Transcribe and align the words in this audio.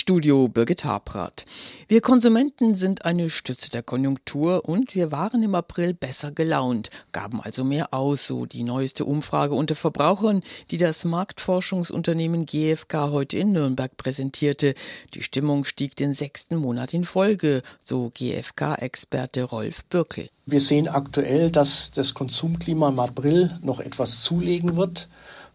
Studio 0.00 0.48
Birgit 0.48 0.86
Habrath. 0.86 1.44
Wir 1.86 2.00
Konsumenten 2.00 2.74
sind 2.74 3.04
eine 3.04 3.28
Stütze 3.28 3.70
der 3.70 3.82
Konjunktur 3.82 4.66
und 4.66 4.94
wir 4.94 5.12
waren 5.12 5.42
im 5.42 5.54
April 5.54 5.92
besser 5.92 6.32
gelaunt, 6.32 6.88
gaben 7.12 7.42
also 7.42 7.64
mehr 7.64 7.92
aus, 7.92 8.26
so 8.26 8.46
die 8.46 8.62
neueste 8.62 9.04
Umfrage 9.04 9.54
unter 9.54 9.74
Verbrauchern, 9.74 10.40
die 10.70 10.78
das 10.78 11.04
Marktforschungsunternehmen 11.04 12.46
GfK 12.46 13.10
heute 13.10 13.36
in 13.36 13.52
Nürnberg 13.52 13.94
präsentierte. 13.98 14.72
Die 15.12 15.22
Stimmung 15.22 15.64
stieg 15.64 15.96
den 15.96 16.14
sechsten 16.14 16.56
Monat 16.56 16.94
in 16.94 17.04
Folge, 17.04 17.60
so 17.82 18.10
GfK-Experte 18.14 19.42
Rolf 19.42 19.84
Birkel. 19.84 20.30
Wir 20.46 20.60
sehen 20.60 20.88
aktuell, 20.88 21.50
dass 21.50 21.90
das 21.90 22.14
Konsumklima 22.14 22.88
im 22.88 22.98
April 22.98 23.58
noch 23.62 23.80
etwas 23.80 24.22
zulegen 24.22 24.76
wird. 24.76 25.08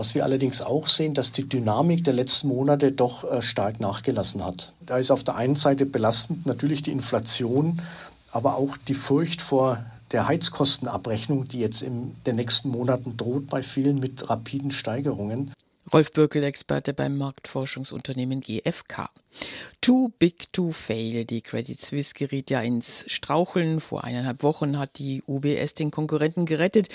Was 0.00 0.14
wir 0.14 0.24
allerdings 0.24 0.62
auch 0.62 0.88
sehen, 0.88 1.12
dass 1.12 1.30
die 1.30 1.46
Dynamik 1.46 2.04
der 2.04 2.14
letzten 2.14 2.48
Monate 2.48 2.90
doch 2.90 3.22
äh, 3.30 3.42
stark 3.42 3.80
nachgelassen 3.80 4.42
hat. 4.42 4.72
Da 4.86 4.96
ist 4.96 5.10
auf 5.10 5.24
der 5.24 5.34
einen 5.34 5.56
Seite 5.56 5.84
belastend 5.84 6.46
natürlich 6.46 6.80
die 6.80 6.90
Inflation, 6.90 7.82
aber 8.32 8.54
auch 8.54 8.78
die 8.78 8.94
Furcht 8.94 9.42
vor 9.42 9.84
der 10.12 10.26
Heizkostenabrechnung, 10.26 11.48
die 11.48 11.58
jetzt 11.58 11.82
in 11.82 12.16
den 12.24 12.36
nächsten 12.36 12.70
Monaten 12.70 13.18
droht 13.18 13.48
bei 13.48 13.62
vielen 13.62 14.00
mit 14.00 14.30
rapiden 14.30 14.70
Steigerungen. 14.70 15.52
Rolf 15.92 16.12
Bürkel, 16.12 16.44
Experte 16.44 16.94
beim 16.94 17.18
Marktforschungsunternehmen 17.18 18.40
GfK. 18.40 19.10
Too 19.80 20.10
big 20.18 20.52
to 20.52 20.70
fail. 20.70 21.24
Die 21.24 21.40
Credit 21.40 21.80
Suisse 21.80 22.14
geriet 22.14 22.50
ja 22.50 22.60
ins 22.60 23.04
Straucheln. 23.06 23.80
Vor 23.80 24.04
eineinhalb 24.04 24.42
Wochen 24.42 24.78
hat 24.78 24.98
die 24.98 25.22
UBS 25.26 25.74
den 25.74 25.90
Konkurrenten 25.90 26.44
gerettet. 26.44 26.88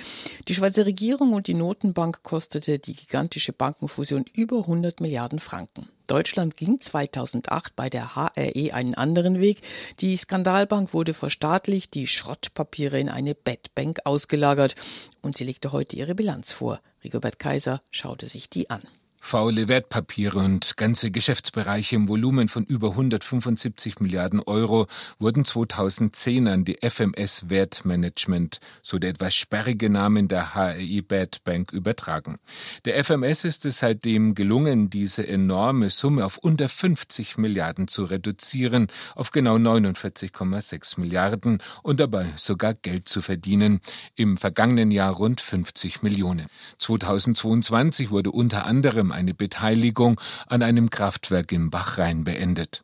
Die 0.48 0.56
Schweizer 0.56 0.86
Regierung 0.86 1.34
und 1.34 1.48
die 1.48 1.56
Notenbank 1.56 2.22
kostete 2.24 2.78
die 2.78 2.96
gigantische 2.96 3.54
Bankenfusion 3.54 4.26
über 4.34 4.60
100 4.60 5.02
Milliarden 5.02 5.40
Franken. 5.40 5.90
Deutschland 6.08 6.56
ging 6.56 6.80
2008 6.80 7.76
bei 7.76 7.90
der 7.90 8.16
HRE 8.16 8.74
einen 8.74 8.94
anderen 8.94 9.40
Weg. 9.40 9.62
Die 10.00 10.16
Skandalbank 10.16 10.94
wurde 10.94 11.14
verstaatlicht, 11.14 11.96
die 11.96 12.06
Schrottpapiere 12.06 13.00
in 13.00 13.10
eine 13.10 13.34
Bettbank 13.34 14.00
ausgelagert 14.06 14.76
und 15.22 15.36
sie 15.36 15.44
legte 15.44 15.72
heute 15.72 15.98
ihre 15.98 16.14
Bilanz 16.14 16.52
vor. 16.52 16.80
Rigobert 17.04 17.40
Kaiser 17.40 17.82
schaute 17.90 18.28
sich 18.28 18.50
die 18.50 18.70
an. 18.70 18.84
Faule 19.26 19.68
Wertpapiere 19.68 20.38
und 20.38 20.78
ganze 20.78 21.10
Geschäftsbereiche 21.10 21.96
im 21.96 22.08
Volumen 22.08 22.48
von 22.48 22.64
über 22.64 22.92
175 22.92 24.00
Milliarden 24.00 24.40
Euro 24.40 24.86
wurden 25.18 25.46
2010 25.46 26.48
an 26.48 26.64
die 26.64 26.78
FMS 26.88 27.50
Wertmanagement, 27.50 28.60
so 28.84 29.00
der 29.00 29.10
etwas 29.10 29.34
sperrige 29.34 29.90
Name 29.90 30.26
der 30.26 30.54
HRI 30.54 31.02
Bad 31.02 31.44
Bank, 31.44 31.74
übertragen. 31.74 32.38
Der 32.86 33.04
FMS 33.04 33.46
ist 33.46 33.66
es 33.66 33.80
seitdem 33.80 34.36
gelungen, 34.36 34.92
diese 34.92 35.28
enorme 35.28 35.90
Summe 35.90 36.24
auf 36.24 36.38
unter 36.38 36.70
50 36.70 37.40
Milliarden 37.40 37.88
zu 37.88 38.04
reduzieren, 38.04 38.90
auf 39.16 39.32
genau 39.32 39.56
49,6 39.56 41.00
Milliarden 41.00 41.64
und 41.82 42.00
dabei 42.00 42.32
sogar 42.36 42.76
Geld 42.76 43.10
zu 43.10 43.24
verdienen. 43.24 43.80
Im 44.16 44.38
vergangenen 44.38 44.92
Jahr 44.92 45.14
rund 45.14 45.42
50 45.42 46.04
Millionen. 46.04 46.46
2022 46.78 48.12
wurde 48.12 48.30
unter 48.30 48.68
anderem 48.68 49.15
eine 49.16 49.34
Beteiligung 49.34 50.22
an 50.48 50.62
einem 50.62 50.90
Kraftwerk 50.90 51.52
im 51.52 51.72
Bachrhein 51.72 52.24
beendet. 52.24 52.84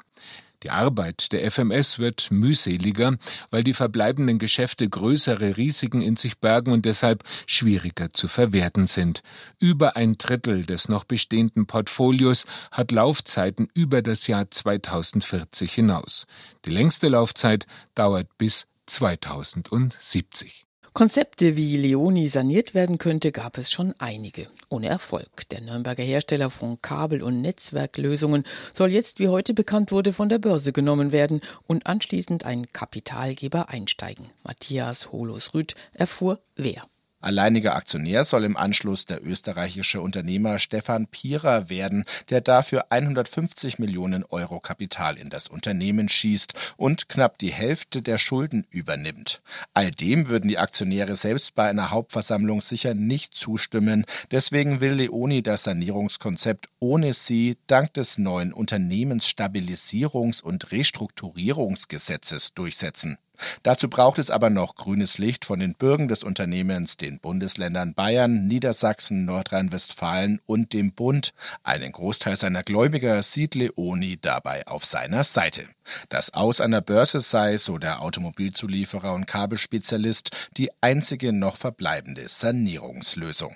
Die 0.64 0.70
Arbeit 0.70 1.32
der 1.32 1.50
FMS 1.50 1.98
wird 1.98 2.30
mühseliger, 2.30 3.18
weil 3.50 3.64
die 3.64 3.74
verbleibenden 3.74 4.38
Geschäfte 4.38 4.88
größere 4.88 5.58
Risiken 5.58 6.02
in 6.02 6.16
sich 6.16 6.38
bergen 6.38 6.72
und 6.72 6.86
deshalb 6.86 7.24
schwieriger 7.48 8.14
zu 8.14 8.28
verwerten 8.28 8.86
sind. 8.86 9.24
Über 9.60 9.96
ein 9.96 10.18
Drittel 10.20 10.66
des 10.66 10.88
noch 10.88 11.04
bestehenden 11.04 11.66
Portfolios 11.66 12.46
hat 12.72 12.92
Laufzeiten 12.92 13.70
über 13.74 14.04
das 14.04 14.28
Jahr 14.28 14.52
2040 14.52 15.74
hinaus. 15.74 16.28
Die 16.66 16.72
längste 16.72 17.08
Laufzeit 17.08 17.66
dauert 17.96 18.28
bis 18.38 18.68
2070. 18.86 20.68
Konzepte, 20.94 21.56
wie 21.56 21.78
Leoni 21.78 22.28
saniert 22.28 22.74
werden 22.74 22.98
könnte, 22.98 23.32
gab 23.32 23.58
es 23.58 23.72
schon 23.72 23.94
einige. 24.00 24.48
Ohne 24.70 24.90
Erfolg. 24.90 25.48
Der 25.50 25.62
Nürnberger 25.62 26.04
Hersteller 26.04 26.50
von 26.50 26.82
Kabel- 26.82 27.24
und 27.24 27.42
Netzwerklösungen 27.42 28.44
soll 28.74 28.92
jetzt, 28.92 29.20
wie 29.20 29.30
heute 29.30 29.54
bekannt 29.54 29.94
wurde, 29.94 30.12
von 30.12 30.28
der 30.28 30.40
Börse 30.40 30.74
genommen 30.74 31.14
werden 31.14 31.40
und 31.66 31.88
anschließend 31.88 32.46
ein 32.46 32.68
Kapitalgeber 32.68 33.70
einsteigen. 33.70 34.28
Matthias 34.44 35.14
Holos-Rüth 35.14 35.76
erfuhr, 35.94 36.42
wer. 36.58 36.84
Alleiniger 37.22 37.76
Aktionär 37.76 38.24
soll 38.24 38.44
im 38.44 38.58
Anschluss 38.58 39.06
der 39.06 39.24
österreichische 39.24 40.02
Unternehmer 40.02 40.60
Stefan 40.60 41.08
Pierer 41.08 41.70
werden, 41.70 42.04
der 42.30 42.42
dafür 42.42 42.88
150 42.90 43.80
Millionen 43.80 44.24
Euro 44.26 44.60
Kapital 44.60 45.18
in 45.18 45.30
das 45.30 45.48
Unternehmen 45.48 46.10
schießt 46.10 46.54
und 46.78 47.10
knapp 47.10 47.38
die 47.38 47.52
Hälfte 47.52 48.02
der 48.02 48.18
Schulden 48.18 48.66
übernimmt. 48.72 49.42
All 49.74 49.92
dem 49.92 50.30
würden 50.30 50.48
die 50.48 50.58
Aktionäre 50.58 51.16
selbst 51.16 51.54
bei 51.56 51.70
einer 51.70 51.92
Hauptversammlung 51.92 52.62
sicher 52.62 52.96
nicht 52.96 53.36
zustimmen. 53.36 54.06
Deswegen 54.32 54.82
will 54.82 54.94
Leoni 54.94 55.44
das 55.44 55.64
Sanierungskonzept 55.64 56.70
ohne 56.80 57.14
sie 57.14 57.58
dank 57.68 57.94
des 57.94 58.18
neuen 58.18 58.54
Unternehmensstabilisierungs- 58.54 60.42
und 60.42 60.72
Restrukturierungsgesetzes 60.72 62.54
durchsetzen. 62.56 63.18
Dazu 63.64 63.90
braucht 63.90 64.20
es 64.20 64.32
aber 64.32 64.50
noch 64.50 64.76
grünes 64.76 65.18
Licht 65.18 65.46
von 65.46 65.60
den 65.60 65.74
Bürgern 65.74 66.08
des 66.08 66.24
Unternehmens, 66.24 66.98
den 66.98 67.20
Bundesländern 67.20 67.94
Bayern, 67.94 68.48
Niedersachsen, 68.48 69.26
Nordrhein-Westfalen 69.26 70.40
und 70.46 70.74
dem 70.74 70.94
Bund. 70.94 71.34
Einen 71.64 71.92
Großteil 71.92 72.36
seiner 72.36 72.64
Gläubiger 72.64 73.22
sieht 73.24 73.56
Leoni 73.56 74.18
dabei 74.22 74.68
auf 74.68 74.86
seiner 74.86 75.24
Seite. 75.24 75.68
Das 76.10 76.34
Aus 76.34 76.62
einer 76.62 76.82
Börse 76.82 77.20
sei, 77.20 77.58
so 77.58 77.78
der 77.78 78.02
Automobilzulieferer 78.02 79.14
und 79.14 79.28
Kabelspezialist, 79.28 80.32
die 80.58 80.70
einzige 80.82 81.34
noch 81.34 81.56
verbleibende 81.56 82.28
Sanierungslösung. 82.28 83.56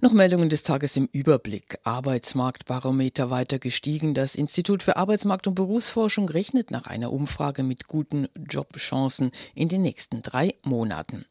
Noch 0.00 0.12
Meldungen 0.12 0.48
des 0.48 0.62
Tages 0.62 0.96
im 0.96 1.08
Überblick. 1.10 1.78
Arbeitsmarktbarometer 1.84 3.30
weiter 3.30 3.58
gestiegen. 3.58 4.14
Das 4.14 4.34
Institut 4.34 4.82
für 4.82 4.96
Arbeitsmarkt 4.96 5.46
und 5.46 5.54
Berufsforschung 5.54 6.28
rechnet 6.28 6.70
nach 6.70 6.86
einer 6.86 7.12
Umfrage 7.12 7.62
mit 7.62 7.88
guten 7.88 8.28
Jobchancen 8.36 9.30
in 9.54 9.68
den 9.68 9.82
nächsten 9.82 10.22
drei 10.22 10.54
Monaten. 10.62 11.24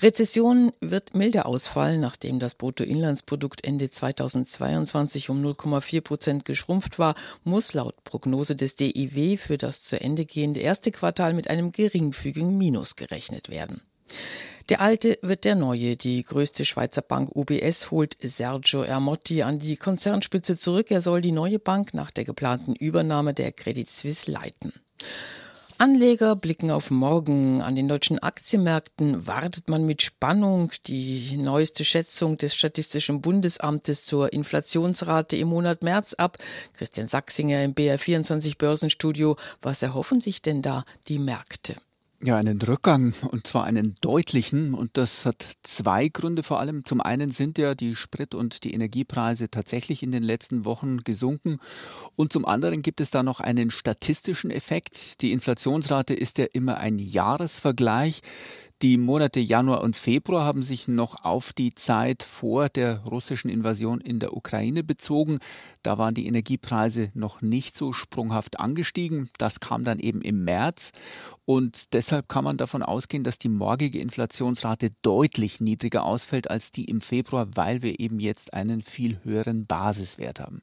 Rezession 0.00 0.72
wird 0.80 1.14
milder 1.14 1.46
ausfallen, 1.46 2.00
nachdem 2.00 2.38
das 2.38 2.54
Bruttoinlandsprodukt 2.54 3.64
Ende 3.64 3.90
2022 3.90 5.30
um 5.30 5.42
0,4 5.42 6.00
Prozent 6.00 6.44
geschrumpft 6.44 6.98
war, 6.98 7.14
muss 7.44 7.74
laut 7.74 8.04
Prognose 8.04 8.54
des 8.54 8.76
DIW 8.76 9.36
für 9.36 9.58
das 9.58 9.82
zu 9.82 10.00
Ende 10.00 10.26
gehende 10.26 10.60
erste 10.60 10.92
Quartal 10.92 11.34
mit 11.34 11.50
einem 11.50 11.72
geringfügigen 11.72 12.56
Minus 12.56 12.96
gerechnet 12.96 13.48
werden. 13.48 13.82
Der 14.68 14.82
alte 14.82 15.18
wird 15.22 15.44
der 15.44 15.54
neue. 15.54 15.96
Die 15.96 16.22
größte 16.22 16.66
Schweizer 16.66 17.00
Bank 17.00 17.34
UBS 17.34 17.90
holt 17.90 18.16
Sergio 18.20 18.82
Ermotti 18.82 19.42
an 19.42 19.58
die 19.58 19.76
Konzernspitze 19.76 20.58
zurück. 20.58 20.90
Er 20.90 21.00
soll 21.00 21.22
die 21.22 21.32
neue 21.32 21.58
Bank 21.58 21.94
nach 21.94 22.10
der 22.10 22.24
geplanten 22.24 22.74
Übernahme 22.74 23.32
der 23.32 23.52
Credit 23.52 23.88
Suisse 23.88 24.30
leiten. 24.30 24.74
Anleger 25.78 26.36
blicken 26.36 26.70
auf 26.70 26.90
morgen. 26.90 27.62
An 27.62 27.76
den 27.76 27.88
deutschen 27.88 28.18
Aktienmärkten 28.18 29.26
wartet 29.26 29.70
man 29.70 29.86
mit 29.86 30.02
Spannung 30.02 30.70
die 30.86 31.38
neueste 31.38 31.84
Schätzung 31.84 32.36
des 32.36 32.54
Statistischen 32.54 33.22
Bundesamtes 33.22 34.04
zur 34.04 34.32
Inflationsrate 34.32 35.36
im 35.36 35.48
Monat 35.48 35.82
März 35.82 36.12
ab. 36.14 36.36
Christian 36.74 37.08
Sachsinger 37.08 37.62
im 37.64 37.74
BR24 37.74 38.58
Börsenstudio. 38.58 39.36
Was 39.62 39.82
erhoffen 39.82 40.20
sich 40.20 40.42
denn 40.42 40.60
da 40.60 40.84
die 41.06 41.20
Märkte? 41.20 41.76
Ja, 42.20 42.36
einen 42.36 42.60
Rückgang 42.60 43.14
und 43.30 43.46
zwar 43.46 43.62
einen 43.62 43.94
deutlichen 44.00 44.74
und 44.74 44.96
das 44.96 45.24
hat 45.24 45.52
zwei 45.62 46.08
Gründe 46.08 46.42
vor 46.42 46.58
allem. 46.58 46.84
Zum 46.84 47.00
einen 47.00 47.30
sind 47.30 47.58
ja 47.58 47.76
die 47.76 47.94
Sprit- 47.94 48.34
und 48.34 48.64
die 48.64 48.74
Energiepreise 48.74 49.52
tatsächlich 49.52 50.02
in 50.02 50.10
den 50.10 50.24
letzten 50.24 50.64
Wochen 50.64 50.98
gesunken 50.98 51.60
und 52.16 52.32
zum 52.32 52.44
anderen 52.44 52.82
gibt 52.82 53.00
es 53.00 53.10
da 53.10 53.22
noch 53.22 53.38
einen 53.38 53.70
statistischen 53.70 54.50
Effekt. 54.50 55.22
Die 55.22 55.30
Inflationsrate 55.30 56.12
ist 56.12 56.38
ja 56.38 56.46
immer 56.52 56.78
ein 56.78 56.98
Jahresvergleich. 56.98 58.22
Die 58.80 58.96
Monate 58.96 59.40
Januar 59.40 59.82
und 59.82 59.96
Februar 59.96 60.44
haben 60.44 60.62
sich 60.62 60.86
noch 60.86 61.24
auf 61.24 61.52
die 61.52 61.74
Zeit 61.74 62.22
vor 62.22 62.68
der 62.68 63.00
russischen 63.00 63.48
Invasion 63.48 64.00
in 64.00 64.20
der 64.20 64.36
Ukraine 64.36 64.84
bezogen. 64.84 65.38
Da 65.82 65.98
waren 65.98 66.14
die 66.14 66.28
Energiepreise 66.28 67.10
noch 67.14 67.42
nicht 67.42 67.76
so 67.76 67.92
sprunghaft 67.92 68.60
angestiegen. 68.60 69.30
Das 69.36 69.58
kam 69.58 69.82
dann 69.82 69.98
eben 69.98 70.22
im 70.22 70.44
März. 70.44 70.92
Und 71.44 71.94
deshalb 71.94 72.28
kann 72.28 72.44
man 72.44 72.56
davon 72.56 72.82
ausgehen, 72.82 73.24
dass 73.24 73.38
die 73.38 73.48
morgige 73.48 73.98
Inflationsrate 73.98 74.90
deutlich 75.02 75.60
niedriger 75.60 76.04
ausfällt 76.04 76.50
als 76.50 76.70
die 76.70 76.84
im 76.84 77.00
Februar, 77.00 77.48
weil 77.54 77.82
wir 77.82 77.98
eben 77.98 78.20
jetzt 78.20 78.54
einen 78.54 78.82
viel 78.82 79.18
höheren 79.24 79.66
Basiswert 79.66 80.40
haben. 80.40 80.60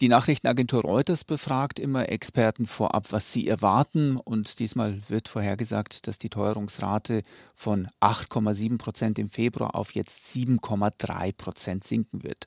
Die 0.00 0.08
Nachrichtenagentur 0.08 0.82
Reuters 0.82 1.22
befragt 1.22 1.78
immer 1.78 2.08
Experten 2.08 2.66
vorab, 2.66 3.12
was 3.12 3.32
sie 3.32 3.46
erwarten. 3.46 4.16
Und 4.16 4.58
diesmal 4.58 4.98
wird 5.08 5.28
vorhergesagt, 5.28 6.08
dass 6.08 6.18
die 6.18 6.30
Teuerungsrate 6.30 7.22
von 7.54 7.88
8,7 8.00 8.78
Prozent 8.78 9.18
im 9.18 9.28
Februar 9.28 9.74
auf 9.74 9.94
jetzt 9.94 10.24
7,3 10.34 11.32
Prozent 11.36 11.84
sinken 11.84 12.22
wird. 12.22 12.46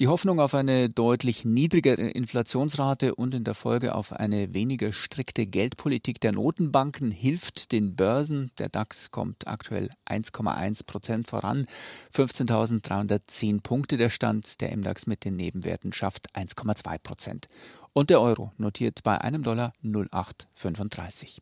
Die 0.00 0.08
Hoffnung 0.08 0.40
auf 0.40 0.54
eine 0.54 0.88
deutlich 0.88 1.44
niedrigere 1.44 2.08
Inflationsrate 2.08 3.14
und 3.14 3.34
in 3.34 3.44
der 3.44 3.54
Folge 3.54 3.94
auf 3.94 4.14
eine 4.14 4.54
weniger 4.54 4.94
strikte 4.94 5.46
Geldpolitik 5.46 6.20
der 6.20 6.32
Notenbanken 6.32 7.10
hilft 7.10 7.70
den 7.72 7.96
Börsen. 7.96 8.50
Der 8.58 8.70
DAX 8.70 9.10
kommt 9.10 9.46
aktuell 9.46 9.90
1,1 10.08 10.86
Prozent 10.86 11.28
voran, 11.28 11.66
15.310 12.14 13.62
Punkte 13.62 13.98
der 13.98 14.08
Stand. 14.08 14.60
Der 14.62 14.74
MDAX 14.74 15.06
mit 15.06 15.26
den 15.26 15.36
Nebenwerten 15.36 15.92
schafft 15.92 16.34
1,2 16.34 16.98
Prozent. 16.98 17.48
Und 17.92 18.08
der 18.08 18.22
Euro 18.22 18.52
notiert 18.56 19.02
bei 19.02 19.20
einem 19.20 19.42
Dollar 19.42 19.74
0,835. 19.82 21.38